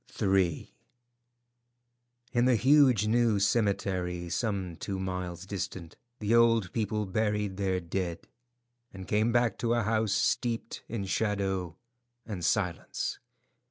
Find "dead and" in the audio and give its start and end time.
7.79-9.07